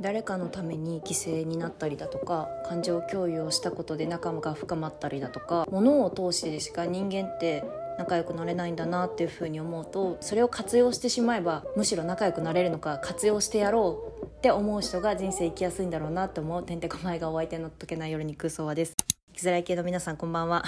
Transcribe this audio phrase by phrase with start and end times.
[0.00, 7.64] 誰かのために犠牲になったりだとか感情共有をしたことで仲間が深まったりだとか物を通してしか人間って
[7.98, 18.94] 仲良くなれないんだなっていうふうに思うとそれを活用してしまえばむしろ仲良くなれるのか活用してやろうって思う人が人生生きやすいんだろうなって思うてんてこまいがお相手の解けない夜に空想はです。
[19.34, 20.62] 生きづらい系の皆さんこんばんは。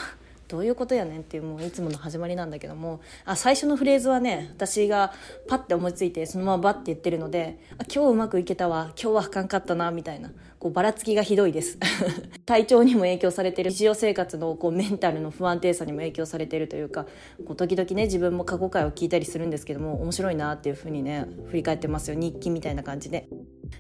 [0.50, 3.00] どういうことやねんっていうもういつもの始まりなんだけども。
[3.24, 5.12] あ最初のフレーズはね私が
[5.48, 8.92] パッて思いついてそのままバッて言ってるのであ今日うまくいけたわ。
[9.00, 10.32] 今日はあかんかったなみたいな。
[10.60, 11.78] こうばらつきがひどいです。
[12.44, 13.70] 体調にも影響されてる。
[13.70, 17.06] 日常生活のこうメンタルの不安定さにも影響されてるというか
[17.46, 22.16] こう時々ね自分も過去回を聞いたりするんですけども面白いなっていうふうにね振り返ってますよ。
[22.16, 23.28] 日記みたいな感じで。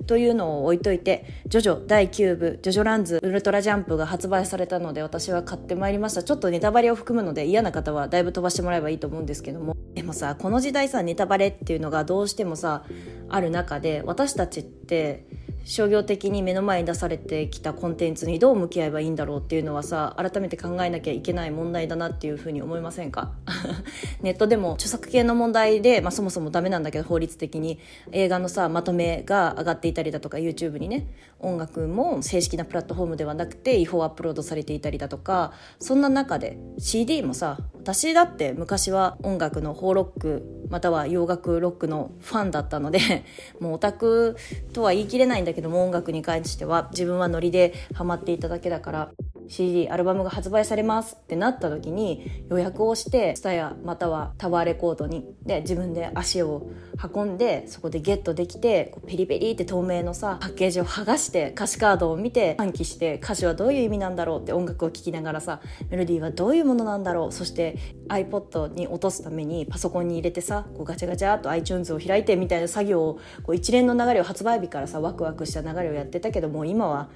[0.06, 6.22] というのを置いといて「ジョジョ第9部ジョジョランズウルトラジャンプ」が発売されたので私は買ってまいりました。
[6.22, 9.74] ちょっとネタバレを含むので嫌な方はだいぶ飛ばしてもらえばいいと思うんですけども。
[9.94, 12.84] でもさこの時代さネタバレっていうのがどうしてもさ
[13.30, 15.24] ある中で私たちって
[15.64, 23.32] 商業的に目の前に出されてきたコンテンツにどう向き合えばいいんだろうっていうのはさ改めて考えなきゃいけない問題だなっていうふうに思いませんか？
[24.22, 27.78] ネットでも著作権の問題で、まあ、そもそもダメなんだけど法律的に。
[28.12, 31.06] 映画のさまとめが上がっていたりだとか YouTube にね。
[31.38, 35.52] 音楽も正式なプラットフォームではなくて違法アップロードされていたりだとか。
[35.78, 43.24] そんな中で CD もさ私だって昔は音楽のホーロックまたは洋楽ロックのファンだったので
[43.58, 44.36] もうオタク
[44.74, 49.10] とは言い切れないんだけども音楽に関しては自分はノリでハマっていただけだから。
[49.50, 51.16] CD アルバムが発売されます。
[51.20, 56.70] ってなった時に予約をして TSUTAYA またはタワーレコードにで自分で足を
[57.14, 67.76] 運んでそこでゲットできてペリペリって透明のさパッケージを剥がして歌詞カードを見て暗記して歌詞はどういう意味なんだろうって音楽を聴きながらさメロディーはどういうものなんだろうそして
[68.08, 77.08] iPod に落とすためにパソコンに入れてさこうガチャガチャっと iTunes を開いてみたいな作業をこう一連の流れを発売日からさワクワクした流れをやってたけども今は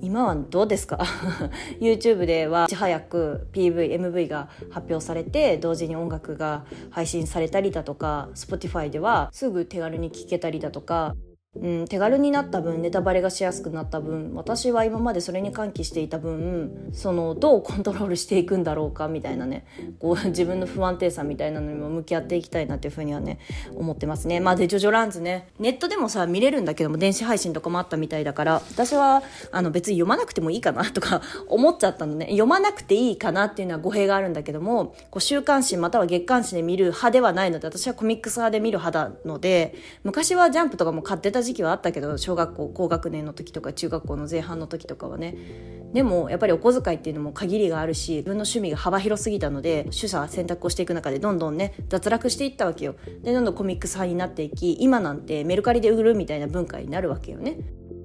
[0.00, 0.98] 今はどうですか？
[1.80, 11.14] YouTube ではいち早く PVMV が発表されて同時に音楽が配信されたりだとか Spotify ではすぐ手軽に聴けたりだとか。
[11.56, 19.64] うん、手軽になった分ネタバレがしやすくなった分私は今までそれに喚起していた分そのどうコントロールしていくんだろうかみたいなね
[20.00, 23.38] こう 自分の不安定さみたいなのにも向き合っていきたいなっていうふうにはね
[23.76, 24.40] 思ってますね。
[24.40, 29.22] まあでジョジョランズねネットでもさ見れるんだけども電子配信とかもあったみたいだから私は
[29.52, 32.26] あの別に読まなくてもいいかなとか 思っちゃったのね。
[32.26, 45.36] 読まなくていいかなっていうのは語弊があるんだけどもこう週刊誌または月刊誌で見る派ではないので私はコミックス派で見る派なので昔はジャンプとかも買ってた時期はあったけど小学校高学年の時とか中学校の前半の時とかはね。
[45.92, 52.96] でもやっぱりお小遣いっていうのも限りがあるし自分の趣味が幅広すぎたので取捨選択をしていく中でどんどんね脱落していったわけよ。
[53.22, 57.58] でどんどんコミックス派になっていき今なんてメルカリで売るみたいな文化になるわけよね。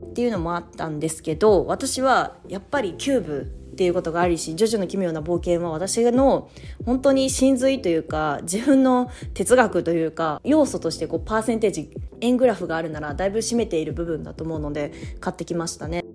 [0.10, 6.50] っていうのもあったんですけど私はやっぱりキューブっていうことがありし、ジョジョの奇妙な冒険は私の
[6.86, 14.92] 本当に真髄というか、自分の哲学というか、要素としてこうパーセンテージ、円グラフがあるならだいぶ占めている部分だと思うので、
[15.22, 16.09] 買ってきましたね。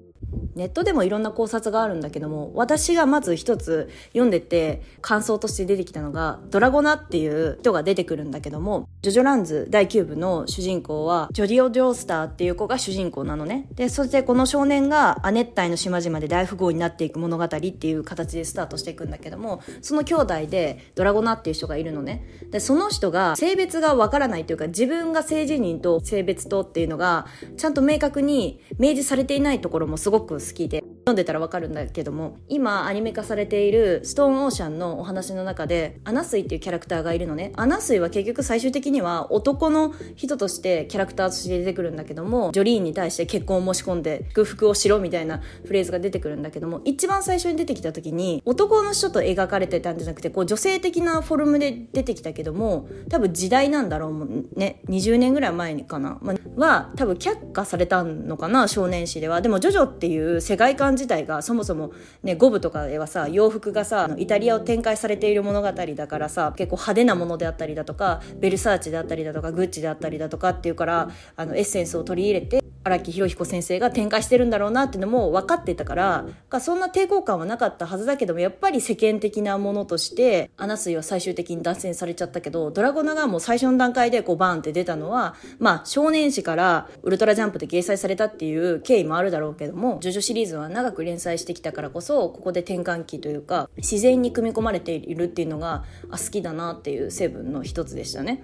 [0.56, 13.66] ネットでもいろんな考察があるんだけども、私がまず一つ読んでて感想として出てきたのが、ドラゴナっていう人が出てくるんだけども、ジョジョランズ第9部の主人公は、ジョディオ・ジョースターっていう子が主人公なのね。
[13.74, 22.24] で、そしてこの少年が亜熱帯の島々で大富豪になっていく物語っていう形でスタートしていくんだけども、その兄弟でドラゴナっていう人がいるのね。
[22.50, 27.26] で、その人が性別がわからないというか、自分が性自認と性別とっていうのが、
[27.56, 30.83] ちゃんと明確に明示されていないところもすごく好きで。
[31.04, 37.52] 読んでたらわかるんだけども今アニメ化されているストーンオーシャンのお話の中でアナスイっていうキャラクターがいるのね。
[37.56, 54.80] アナスイは結局最終的には男の人としてキャラクターとして出てくるんだけどもジョリーンに対して結婚を申し込んで祝福をしろみたいなフレーズが出てくるんだけども一番最初に出てきた時に男の人と描かれてたんじゃなくてこう女性的なフォルムで出てきたけども多分時代なんだろうね。
[54.88, 59.42] 20年ぐらい前かな、ま、は多分却下されたのかな少年誌では。
[59.42, 61.92] でもジョジョっていう世界観自体がそもそも
[62.22, 76.26] ね5部とかではさ洋服がさイタリアを展開されている物語だからさ結構派手なものであったりだとかベルサーチであったりだとかグッチであったりだとかっていうからあのエッセンスを取り入れて荒木博彦先生が展開してるんだろうなっていうのも分かってたから
[76.60, 98.42] そんな抵抗感はなかったはずだけどもやっぱり世間的なものとしてアナスイは最終的に脱線されちゃったけどドラゴナがもう最初の段階でこうバーンって出たのはまあ少年誌からウルトラジャンプで掲載されたっていう経緯もあるだろうけどもジョジョシリーズは長く連載してきたからこそここで転換期というか自然に組み込まれているっていうのがあ好きだなっていう成分の一つでしたね。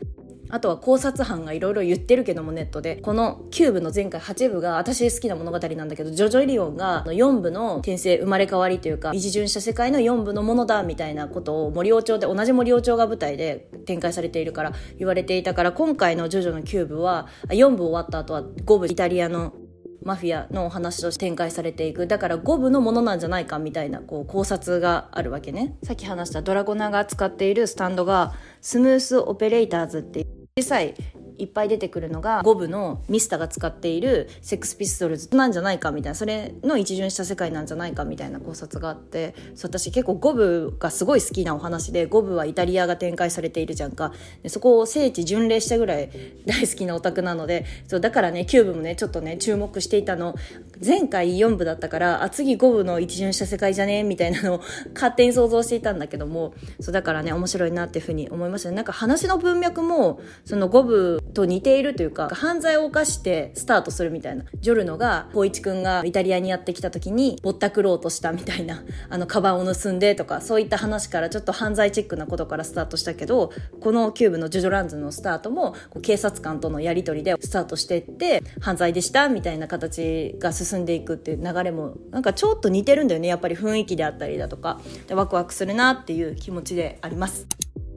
[0.50, 19.54] あとは考察班がいろいろ言ってるけどもネットでこの9部の前回8部が私好きな物語なんだけどジョジョイリオンが4部の転生生まれ変わりというか一巡した世界の4部のものだみたいなことを森王朝で同じ森王朝が舞台で展開されているから言われていたから今回のジョジョの9部は4部終わった後は5部イタリアの
[20.02, 22.06] マフィアのお話として展開されていく。
[22.06, 25.76] だから5部のものなんじゃないかみたいなこう考察があるわけね。
[25.82, 30.94] さっき話したドラゴナが使っているスタンドがスムースオペレーターズっていう小さい
[31.38, 35.34] いっぱい出てくるのが5部のミスターが使っているセックスピストルズ。
[35.34, 44.12] なんじゃないかみたいなそれの一巡した世界なんじゃないかみたいな考察があって私結構5部がすごい好きなお話で5部はイタリアが展開されているじゃんか。
[44.42, 46.10] でそこを聖地巡礼したぐらい
[46.44, 50.34] 大好きなオタクなのでそうだからね9部もねちょっとね注目していたの。
[50.84, 54.02] 前回4部だったからあ次5部の一巡した世界じゃね？
[54.02, 54.60] みたいなのを
[54.94, 58.76] 勝手に想像していたんだけどもそうだからね面白いなっていうふうに思いましたね。
[58.76, 64.44] なんか話の文脈もその5部と似ているというか犯罪を犯してスタートするみたいな。
[64.60, 68.82] ジョルノが光一くんがイタリアにやってきた時にぼったくろうとしたみたいな。
[69.10, 87.46] あのカバンを盗んでとかそういった話からちょっと犯罪チェックなことからスタートしたけどこのキューブのジョジョランズのスタートも警察官とのやり取りでスタートしていって犯罪でしたみたいな形が進んでいくっていう流れもなんかちょっと似てるんだよねやっぱり雰囲気であったりだとかでワクワクするなっていう気持ちであります。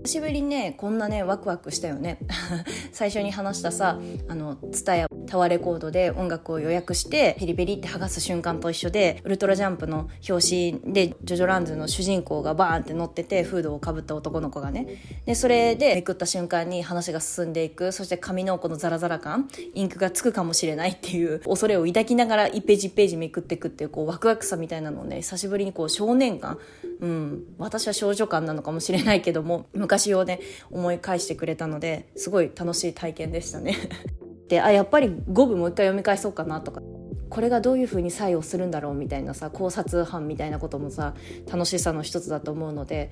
[0.04, 2.20] 久しぶりにねこんなねワクワクしたよね。
[2.92, 14.88] 最初に話したさあのツタヤタワーレコードで音楽を予約してペリペリって剥がす瞬間と一緒でウルトラジャンプの表紙でジョジョランズの主人公がバーンって乗っててフードをかぶった男の子がね。
[15.26, 17.94] でそれでめくった瞬間に話が進んでいく。
[17.94, 26.60] そして紙のこのザラザラ感インクがつくかもしれないっていう恐れを抱きながら1ページ1ページめくっていくっていうこうワクワクさみたいなのをね久しぶりにこう少年感
[27.04, 27.44] うん。
[27.58, 30.40] 私は少女感なのかもしれないけども 昔をね
[30.72, 33.76] 思い返してくれたのですごい楽しい体験でしたね。
[34.48, 36.82] であやっぱり5部もう一回読み返そうかなとか。
[37.30, 41.16] これがどういうふうに作用するんだろうみたいなさ考察班みたいなこともさ
[41.52, 43.10] 楽しさの一つだと思うので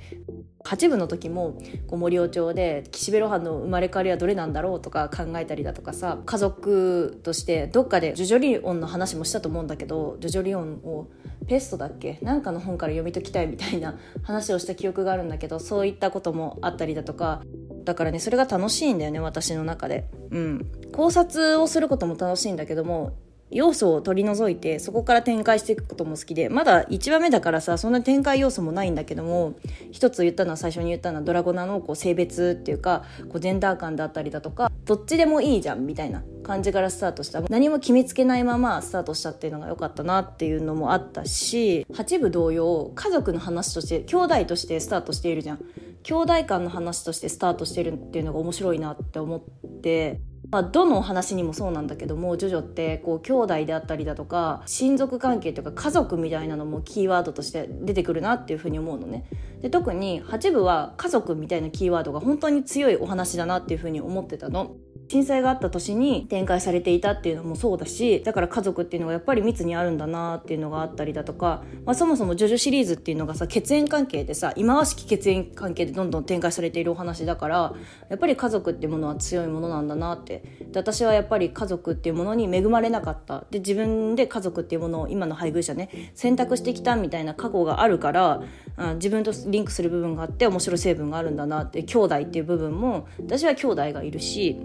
[0.64, 1.58] 8部の時も
[1.88, 11.10] こう森尾町で岸辺露伴の生まれ変わりはどれなんだろうとか考えたりだとかさ家族としてどっかでジョジョリオンの話もしたと思うんだけどジョジョリオンを
[11.48, 12.20] ペストだっけ？
[12.22, 17.42] なんかの本から読み解きたいみたいな話をした記憶があるんだけどそういったこともあったりだとか。
[17.84, 20.06] だからねそれが楽しいんだよね私の中で。
[20.30, 20.72] うん。
[20.94, 23.18] 考察をすることも楽しいんだけども
[23.50, 26.48] 要素を取り除いてそこから展開していくことも好きで。
[26.48, 29.56] まだ1話目だからさそんな展開要素もないんだけども
[29.92, 37.42] 一つ言ったのは最初に言ったのはドラゴナのこう性別っていうかこうジェンダー感だったりだとかどっちでもいいじゃんみたいな感じからスタートした。
[37.42, 45.60] 何も決めつけないままスタートしたっていうのが良かったなっていうのもあったし8部同様家族の話として兄弟としてスタートしているじゃん
[46.04, 50.20] 兄弟間の話としてスタートしてるっていうのが面白いなって思って。
[50.52, 59.26] まあ、どのお話にもそうなんだけどもジョジョってこう兄弟であったりだとか親族関係とか家族みたいなのもキーワードとして出てくるなっていうふうに思うのね。
[59.62, 64.76] で特に8部は家族みたいなキーワードが本当に強いお話だなっていうふうに思ってたの。
[65.12, 77.74] 震災があった年に展開されていたっていうのもそうだしだから家族っていうのがやっぱり密にあるんだなっていうのがあったりだとか、まあ、そもそもジョジョシリーズっていうのがさ血縁関係でさ忌まわしき血縁関係でどんどん展開されているお話だから
[78.08, 80.44] やっぱり家族っていうものは強いものなんだなって。
[80.72, 83.44] で私はやっぱり家族っていうものに恵まれなかった。
[83.52, 88.44] で自分で家族っていうものを今の配偶者ね選択してきたみたいな過去があるから
[88.78, 94.62] あ自分とリンクする部分があって面白い成分があるんだなって兄弟っていう部分も私は兄弟がいるし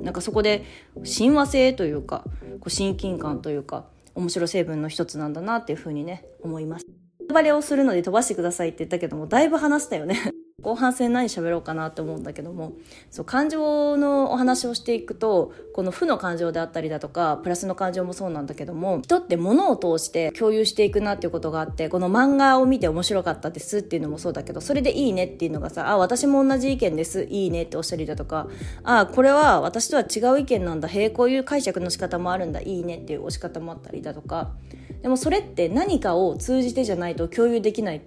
[0.00, 0.64] なんかそこで
[1.04, 2.24] 親和性というか
[2.60, 6.86] こう親近感というか面白成分の一つなんだなっていうふうにね思います。
[7.32, 12.72] バレをするので飛ばしてくださいって言ったけどもだいぶ話したよね後半戦何喋ろうかなって思うんだけども
[13.12, 28.48] そう感情のお話をしていくとこの負の感情であったりだとかプラスの感情もそうなんだけども人って物を通して共有していくなっていうことがあってこの漫画を見て面白かったですっていうのもそうだけどそれでいいねっていうのがさあ私も同じ意見ですいいねっておっしゃりだとか
[28.82, 34.50] あこれは私とは違う意見なんだへえこういう解釈の仕方もあるんだいいねっていう押し方もあったりだとか
[35.02, 38.02] でもそれって何かを通じてじゃないと共有できない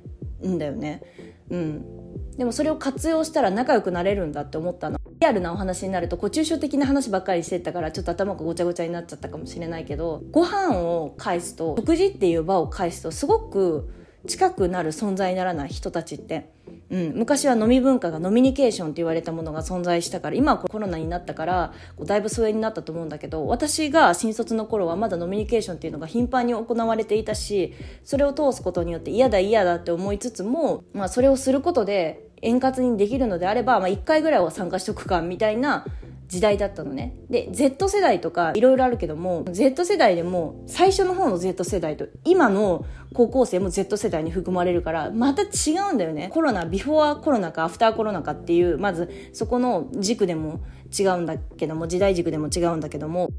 [0.46, 1.02] んだよね。
[1.50, 2.01] うん
[2.38, 5.00] でもそれを活用したら仲良くなれるんだって思ったの。
[5.20, 13.94] リアルなお話になるとこう抽象的な話ばっかりしてたからちょっと頭がごちゃごちゃになっちゃったかもしれないけどご飯を返すと食事っていう場を返すとすごく
[14.28, 16.50] 近くなる存在にならない人たちって。
[16.90, 27.74] うん、昔は飲み文化が飲みニケーションって言われたものが存在したから今はコロナになったからだいぶ疎遠になったと思うんだけど私が新卒の頃はまだ飲みニケーションっていうのが頻繁に行われていたし
[28.04, 35.86] それを通すことによって嫌だ嫌だって思いつつも、まあ、それをすることで円滑にできるのであれば、まあ、1回ぐらいは参加しとくかみたいな
[36.32, 37.14] 時代だったのね。
[37.30, 46.30] で Z 世代とかいろいろあるけども Z 世代でも最初の方の Z 世代と今の高校生も Z 世代に含まれるからまた違うんだよね。
[46.32, 50.62] コロナビフォーコロナかアフターコロナかっていうまずそこの軸でも
[50.98, 53.30] 違うんだけども時代軸でも違うんだけども。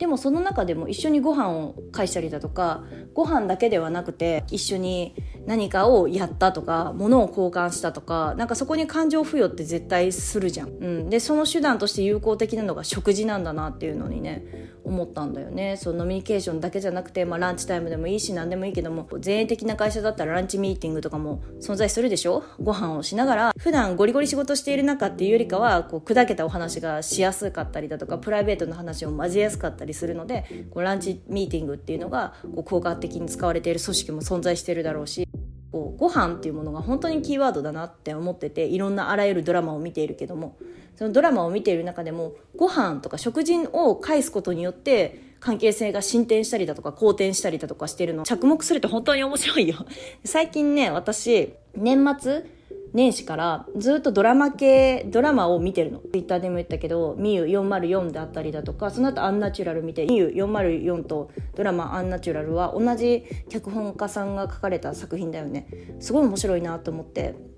[0.00, 5.14] でもその中でも一緒にご飯を返したりだとかご飯だけではなくて一緒に
[5.44, 15.76] 何かをやったとか物を交換したとかなんかそこに感情付与って絶対するじゃん、うん、でその手段として有効的なのが食事なんだなっていうのにね思ったんだよね。
[15.76, 22.42] そのノミニケーションだけじゃなくて、まあ、ランチタイムでもいいし何でもいいけども前衛的な会社だったらランチミーティングとかも存在するでしょ？
[22.60, 35.28] ご飯をしながら普段ゴリゴリ仕事している中っていうよりかはこう砕けたお話がしやすかったりだとかプライベートの話を交えやすかったりするのでこうランチミーティングっていうのがこう効果的に使われている組織も存在してるだろうし
[35.72, 40.56] こうご飯っていうものが本当にキーワードだなって思ってていろんなあらゆるドラマを見ているけども
[40.96, 48.24] そのドラマを見ている中でもご飯とか食事を介すことによって関係性が進展したりだとか好転したりだとかしてるの。
[48.24, 49.76] 着目すると本当に面白いよ。
[50.24, 52.44] 最近ね私年末
[52.92, 56.00] 年始からずっとドラマ系ドラマを見てるの。
[56.12, 65.68] Twitter でも言ったけど「みゆ404」であったりだとかその後アンナチュラル見て「みゆ404」とドラマ「アンナチュラル」は同じ脚本家さんが書かれた作品だよね。
[66.00, 67.49] すごい面白いなと思って。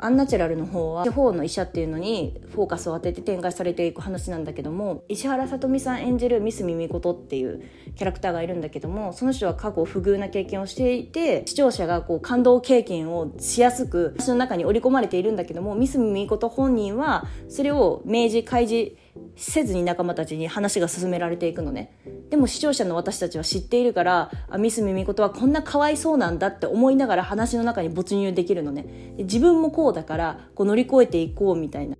[0.00, 7.62] アンナチュラルの方は地方の医者っていうのにフォーカスを当てて展開されていく話なんだけども石原さとみさん演じるミスミミコトっていう
[7.96, 18.96] キャラクターがいるんだけどもその人は過去不遇な経験をしていて視聴者がこう感動経験をしやすく私の中に織り込まれているんだけどもミスミミコト本人はそれを明示開示
[19.38, 21.92] せずに仲間たちに話が進められていくのね。
[22.28, 29.14] でも視聴者の私たちは知っているからあミスミミコトはこんなかわいそうなんだって思いながら話の中に没入できるのね。
[29.18, 31.96] 自分もこうだからこう乗り越えていこうみたいな。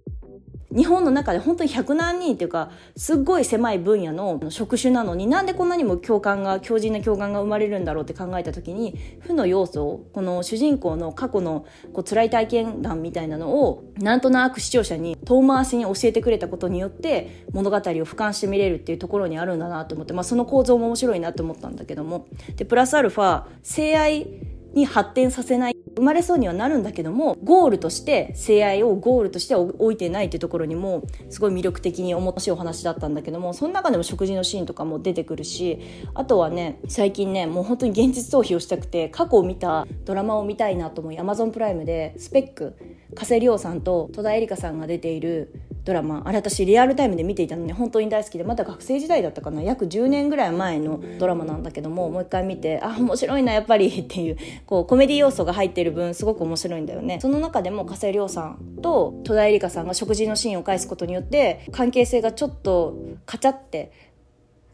[0.79, 22.29] 日本の中で本当に100何人っていうかすっごい狭い分野の職種なのになんでこんなにも共感が強靭な共感が生まれるんだろうって考えた時に負の要素をこの主人公の過去のこう辛い体験談みたいなのをなんとなく視聴者に遠回しに教えてくれたことによって物語を俯瞰して見れるっていうところにあるんだなと思って、まあ、その構造も面白いなと思ったんだけども。
[22.55, 24.27] でプラスアルファ性愛
[24.75, 35.81] に発展させない生まれそうにはなるんだけどもゴールとして性愛をゴールとして置いてないっていうところにもすごい魅力的に思ったしいお話だったんだけどもその中でも食事のシーンとかも出てくるし
[36.15, 42.77] あとはね最近ねもう本当に現実逃避をしたくて過去を見たドラマを見たいなと思い Amazon プライムでスペック
[43.15, 45.53] 加瀬亮さんと戸田恵梨香さんが出ている
[45.89, 57.21] ドラマあれ私リアルタイムで見ていたのに本当に大好きでまだ学生時代だったかな約10年ぐらい前のドラマなんだけどももう一回見てあ面白いなやっぱりっていうこうコメディ要素が入っている分すごく面白いんだよね。
[57.23, 63.91] その中でも加瀬亮さんと戸田恵梨香さんが食事のシーンを返すことによって関係性がちょっとカチャって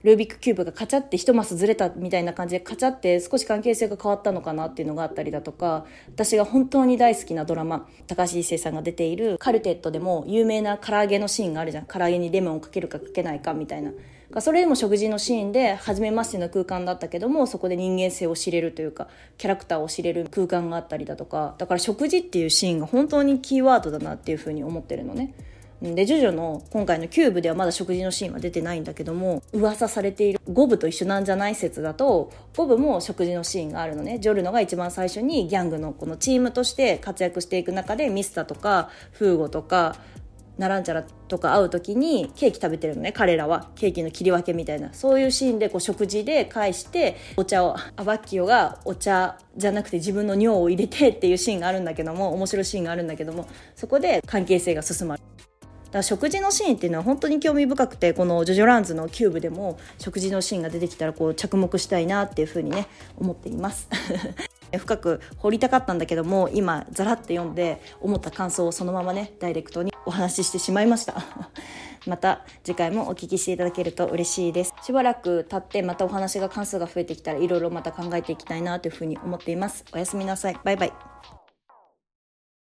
[0.04, 11.87] ルービックキューブがカチャって一マスずれたみたいな感じでカチャって少し関係性が変わったのかなっていうのがあったりだとか私が本当に大好きなドラマ高橋一生さんが出ているカルテットでも有名な唐揚げのシーンがあるじゃん。
[11.87, 13.92] 唐揚げにレモンをかけるかかけないかみたいな。
[14.40, 19.06] それでも食事のシーンで初めましての空間だったけどもそこで人間性を知れるというか
[19.38, 21.54] キャラクターを知れる空間があったりだとか。
[21.56, 25.32] だから食事っていうシーンが本当にキーワードだなっていうふうに思ってるのね。
[25.92, 34.18] で、ジョジョの今回のキューブではまだ食事のシーンは出てないんだけども、噂されているゴブと一緒なんじゃない説だと、ゴブも食事のシーンがあるのね。
[34.18, 39.96] ジョルノが一番最初にギャングのこのチームとして活躍していく中で、ミスタとかフーゴとか、
[40.56, 43.12] ナランチャラとか会う時にケーキ食べてるのね。
[43.12, 43.70] 彼らは。
[43.74, 44.94] ケーキの切り分けみたいな。
[44.94, 55.22] そういうシーンでこう食事で返してお茶をアバッキオがお茶じゃなくて自分の尿を入れてっていうシーンがあるんだけども面白いシーンがあるんだけどもそこで関係性が進まる。
[55.94, 63.88] だ食事のシーンっていうのは本当に興味深くてこのジョジョランズのキューブでも食事のシーンが出てきたらこう着目したいなっていうふうにね思っています。
[64.76, 71.14] 深く掘りたかったんだけども今ザラッと読んで思った感想をそのままねダイレクトにお話ししてしまいました。
[72.06, 74.74] また次回もお聞きしていただけると嬉しいです。
[74.82, 79.84] しばらく経ってまたお話が関数が増えてきたらいろいろまた考えていきたいなというふうに思っています。
[79.92, 80.58] おやすみなさい。
[80.64, 81.43] バイバイ。